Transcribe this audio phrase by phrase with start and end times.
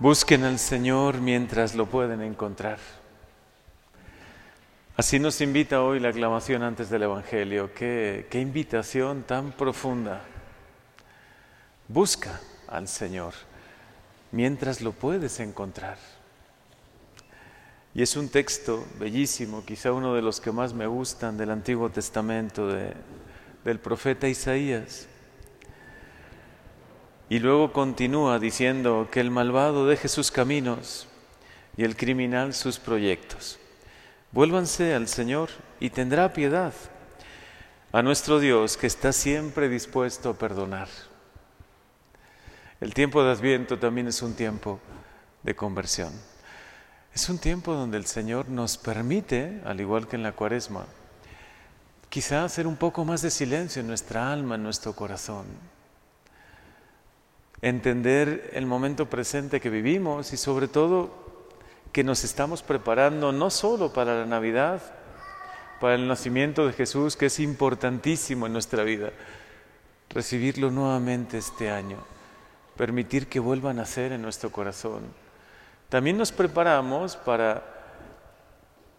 [0.00, 2.78] Busquen al Señor mientras lo pueden encontrar.
[4.96, 7.72] Así nos invita hoy la aclamación antes del Evangelio.
[7.72, 10.20] Qué, invitación tan profunda.
[11.86, 13.34] Busca al Señor
[14.32, 15.96] mientras lo puedes encontrar.
[17.94, 21.88] Y es un texto bellísimo, quizá uno de los que más me gustan del Antiguo
[21.90, 22.94] Testamento de,
[23.64, 25.06] del profeta Isaías.
[27.28, 31.08] Y luego continúa diciendo que el malvado deje sus caminos
[31.76, 33.58] y el criminal sus proyectos.
[34.30, 35.48] Vuélvanse al Señor
[35.80, 36.74] y tendrá piedad
[37.92, 40.88] a nuestro Dios que está siempre dispuesto a perdonar.
[42.80, 44.80] El tiempo de Adviento también es un tiempo
[45.42, 46.12] de conversión.
[47.14, 50.84] Es un tiempo donde el Señor nos permite, al igual que en la cuaresma,
[52.10, 55.46] quizá hacer un poco más de silencio en nuestra alma, en nuestro corazón
[57.64, 61.10] entender el momento presente que vivimos y sobre todo
[61.92, 64.82] que nos estamos preparando no solo para la Navidad,
[65.80, 69.12] para el nacimiento de Jesús, que es importantísimo en nuestra vida,
[70.10, 71.96] recibirlo nuevamente este año,
[72.76, 75.00] permitir que vuelva a nacer en nuestro corazón.
[75.88, 77.73] También nos preparamos para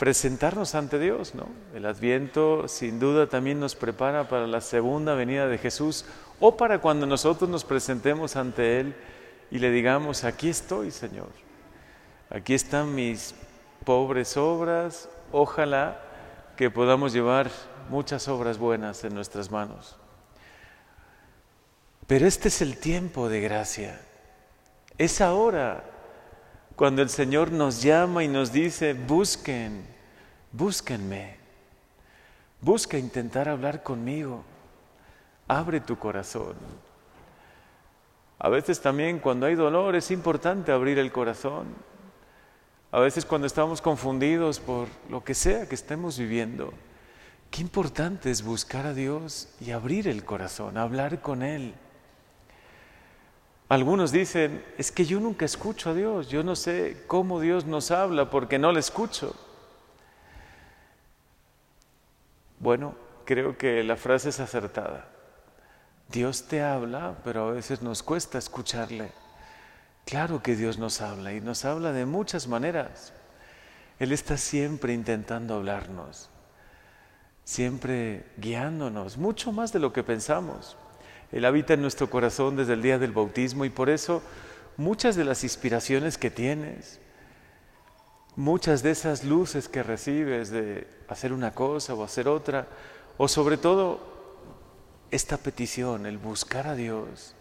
[0.00, 1.46] presentarnos ante Dios, ¿no?
[1.74, 6.06] El Adviento sin duda también nos prepara para la segunda venida de Jesús
[6.40, 8.96] o para cuando nosotros nos presentemos ante Él
[9.50, 11.28] y le digamos, aquí estoy, Señor,
[12.30, 13.34] aquí están mis
[13.84, 16.00] pobres obras, ojalá
[16.56, 17.50] que podamos llevar
[17.90, 19.98] muchas obras buenas en nuestras manos.
[22.06, 24.00] Pero este es el tiempo de gracia,
[24.96, 25.84] es ahora
[26.80, 29.84] cuando el Señor nos llama y nos dice, busquen,
[30.50, 31.36] búsquenme,
[32.62, 34.42] busca intentar hablar conmigo.
[35.46, 36.54] Abre tu corazón.
[38.38, 41.66] A veces también cuando hay dolor es importante abrir el corazón.
[42.92, 46.72] A veces cuando estamos confundidos por lo que sea que estemos viviendo,
[47.50, 51.74] qué importante es buscar a Dios y abrir el corazón, hablar con Él.
[53.70, 57.92] Algunos dicen, es que yo nunca escucho a Dios, yo no sé cómo Dios nos
[57.92, 59.32] habla porque no le escucho.
[62.58, 65.06] Bueno, creo que la frase es acertada.
[66.08, 69.12] Dios te habla, pero a veces nos cuesta escucharle.
[70.04, 73.12] Claro que Dios nos habla y nos habla de muchas maneras.
[74.00, 76.28] Él está siempre intentando hablarnos,
[77.44, 80.76] siempre guiándonos, mucho más de lo que pensamos.
[81.32, 84.22] Él habita en nuestro corazón desde el día del bautismo y por eso
[84.76, 86.98] muchas de las inspiraciones que tienes,
[88.36, 92.66] muchas de esas luces que recibes de hacer una cosa o hacer otra,
[93.18, 94.00] o sobre todo
[95.10, 97.34] esta petición, el buscar a Dios,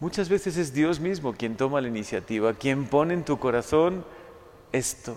[0.00, 4.04] muchas veces es Dios mismo quien toma la iniciativa, quien pone en tu corazón
[4.72, 5.16] esto.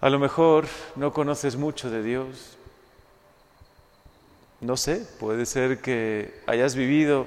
[0.00, 0.66] A lo mejor
[0.96, 2.58] no conoces mucho de Dios.
[4.64, 7.26] No sé, puede ser que hayas vivido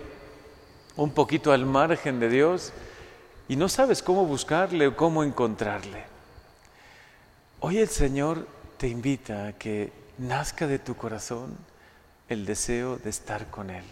[0.95, 2.73] un poquito al margen de Dios
[3.47, 6.05] y no sabes cómo buscarle o cómo encontrarle.
[7.59, 11.55] Hoy el Señor te invita a que nazca de tu corazón
[12.27, 13.85] el deseo de estar con Él,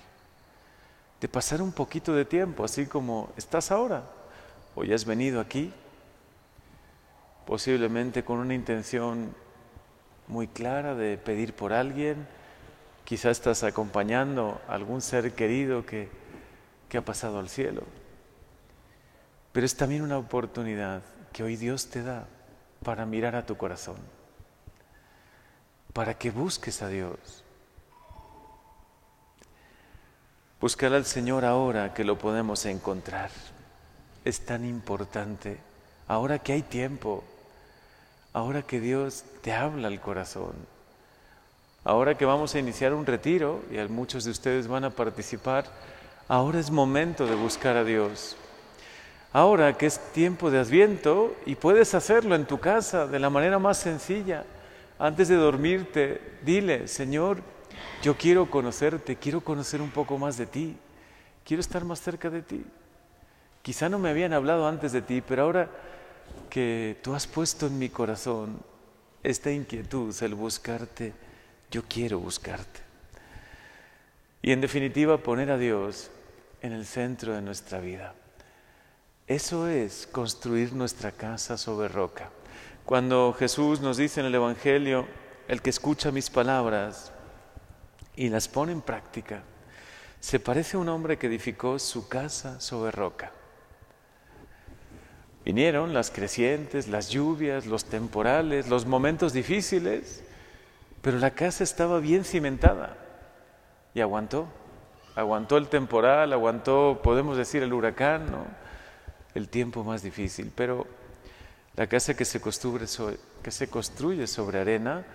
[1.21, 4.05] de pasar un poquito de tiempo, así como estás ahora.
[4.73, 5.71] Hoy has venido aquí,
[7.45, 9.35] posiblemente con una intención
[10.27, 12.25] muy clara de pedir por alguien,
[13.05, 16.09] quizás estás acompañando a algún ser querido que,
[16.89, 17.83] que ha pasado al cielo.
[19.53, 21.01] Pero es también una oportunidad
[21.31, 22.27] que hoy Dios te da
[22.83, 23.97] para mirar a tu corazón,
[25.93, 27.45] para que busques a Dios
[30.65, 33.29] Buscar al Señor ahora que lo podemos encontrar.
[34.23, 35.59] Es tan importante.
[36.07, 37.23] Ahora que hay tiempo.
[38.33, 40.53] Ahora que Dios te habla al corazón.
[41.87, 45.65] Ahora que vamos a iniciar un retiro y muchos de ustedes van a participar,
[46.27, 48.35] ahora es momento de buscar a Dios.
[49.31, 53.59] Ahora que es tiempo de adviento y puedes hacerlo en tu casa de la manera
[53.59, 54.45] más sencilla,
[54.97, 57.37] antes de dormirte, dile, Señor,
[58.01, 60.75] yo quiero conocerte, quiero conocer un poco más de ti,
[61.45, 62.65] quiero estar más cerca de ti.
[63.61, 65.69] Quizá no me habían hablado antes de ti, pero ahora
[66.49, 68.57] que tú has puesto en mi corazón
[69.21, 71.13] esta inquietud, el buscarte,
[71.75, 72.79] yo quiero buscarte.
[74.41, 76.09] Y en definitiva poner a Dios
[76.61, 78.13] en el centro de nuestra vida.
[79.27, 82.29] Eso es construir nuestra casa sobre roca.
[82.85, 85.05] Cuando Jesús nos dice en el Evangelio,
[85.49, 87.11] el que escucha mis palabras
[88.15, 89.43] y las pone en práctica,
[90.21, 93.33] se parece a un hombre que edificó su casa sobre roca.
[95.43, 100.23] Vinieron las crecientes, las lluvias, los temporales, los momentos difíciles,
[101.05, 102.97] pero la casa estaba bien cimentada
[103.93, 104.47] y aguantó.
[105.15, 108.25] Aguantó el temporal, aguantó, podemos decir, el huracán,
[109.35, 110.51] el tiempo más difícil.
[110.55, 110.87] Pero
[111.75, 115.05] la casa que se, que se construye sobre arena,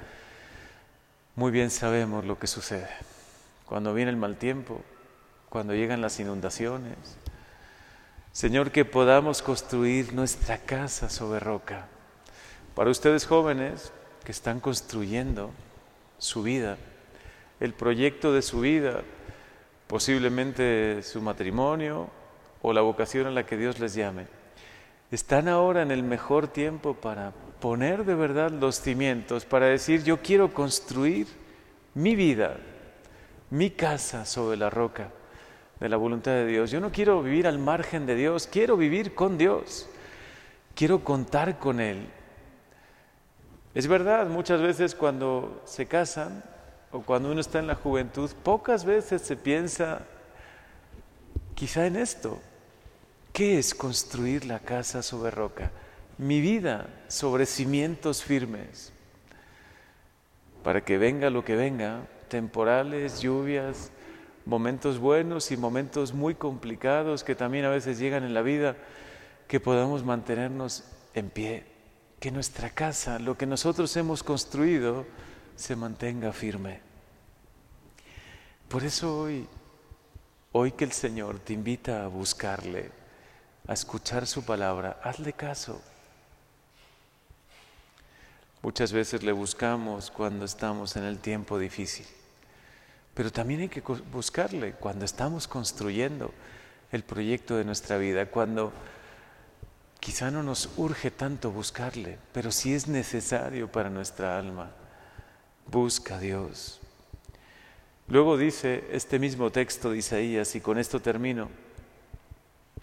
[1.34, 2.88] muy bien sabemos lo que sucede.
[3.66, 4.82] Cuando viene el mal tiempo,
[5.48, 7.16] cuando llegan las inundaciones,
[8.30, 11.88] Señor, que podamos construir nuestra casa sobre roca.
[12.76, 13.90] Para ustedes jóvenes
[14.22, 15.50] que están construyendo
[16.20, 16.76] su vida,
[17.58, 19.02] el proyecto de su vida,
[19.86, 22.08] posiblemente su matrimonio
[22.62, 24.26] o la vocación a la que Dios les llame,
[25.10, 30.18] están ahora en el mejor tiempo para poner de verdad los cimientos, para decir, yo
[30.18, 31.26] quiero construir
[31.94, 32.58] mi vida,
[33.50, 35.10] mi casa sobre la roca
[35.80, 36.70] de la voluntad de Dios.
[36.70, 39.88] Yo no quiero vivir al margen de Dios, quiero vivir con Dios,
[40.74, 42.06] quiero contar con Él.
[43.74, 46.42] Es verdad, muchas veces cuando se casan
[46.90, 50.02] o cuando uno está en la juventud, pocas veces se piensa
[51.54, 52.40] quizá en esto.
[53.32, 55.70] ¿Qué es construir la casa sobre roca?
[56.18, 58.92] Mi vida sobre cimientos firmes.
[60.64, 63.92] Para que venga lo que venga, temporales, lluvias,
[64.46, 68.76] momentos buenos y momentos muy complicados que también a veces llegan en la vida,
[69.46, 70.84] que podamos mantenernos
[71.14, 71.69] en pie,
[72.20, 75.06] que nuestra casa, lo que nosotros hemos construido,
[75.56, 76.80] se mantenga firme.
[78.68, 79.48] Por eso hoy,
[80.52, 82.90] hoy que el Señor te invita a buscarle,
[83.66, 85.82] a escuchar su palabra, hazle caso.
[88.62, 92.06] Muchas veces le buscamos cuando estamos en el tiempo difícil.
[93.14, 96.32] Pero también hay que buscarle cuando estamos construyendo
[96.92, 98.72] el proyecto de nuestra vida, cuando
[100.00, 104.70] quizá no nos urge tanto buscarle, pero si es necesario para nuestra alma.
[105.66, 106.80] Busca a Dios.
[108.08, 111.48] Luego dice este mismo texto de Isaías, y con esto termino,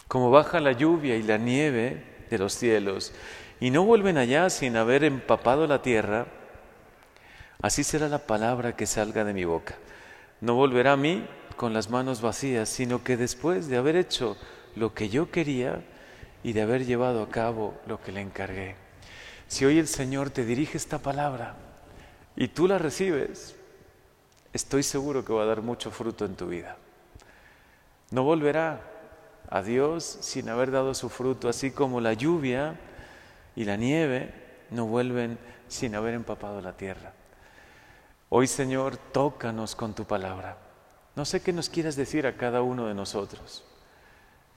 [0.06, 3.12] como baja la lluvia y la nieve de los cielos,
[3.60, 6.28] y no vuelven allá sin haber empapado la tierra,
[7.60, 9.74] así será la palabra que salga de mi boca
[10.40, 11.26] no volverá a mí
[11.56, 14.36] con las manos vacías, sino que después de haber hecho
[14.76, 15.82] lo que yo quería
[16.48, 18.74] y de haber llevado a cabo lo que le encargué.
[19.48, 21.56] Si hoy el Señor te dirige esta palabra
[22.36, 23.54] y tú la recibes,
[24.54, 26.78] estoy seguro que va a dar mucho fruto en tu vida.
[28.12, 28.80] No volverá
[29.50, 32.80] a Dios sin haber dado su fruto, así como la lluvia
[33.54, 34.32] y la nieve
[34.70, 37.12] no vuelven sin haber empapado la tierra.
[38.30, 40.56] Hoy, Señor, tócanos con tu palabra.
[41.14, 43.67] No sé qué nos quieras decir a cada uno de nosotros.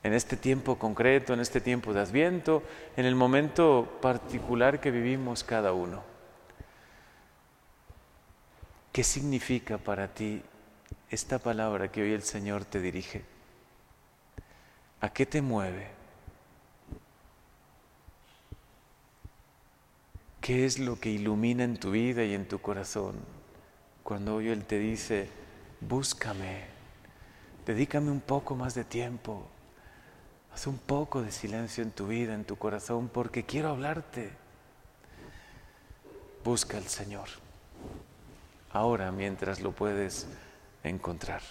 [0.03, 2.63] En este tiempo concreto, en este tiempo de Adviento,
[2.97, 6.03] en el momento particular que vivimos cada uno.
[8.91, 10.41] ¿Qué significa para ti
[11.09, 13.23] esta palabra que hoy el Señor te dirige?
[14.99, 15.87] ¿A qué te mueve?
[20.41, 23.15] ¿Qué es lo que ilumina en tu vida y en tu corazón?
[24.03, 25.29] Cuando hoy Él te dice,
[25.79, 26.63] búscame,
[27.65, 29.47] dedícame un poco más de tiempo,
[30.53, 34.31] haz un poco de silencio en tu vida, en tu corazón, porque quiero hablarte.
[36.43, 37.27] Busca al Señor,
[38.71, 40.27] ahora mientras lo puedes
[40.83, 41.41] encontrar.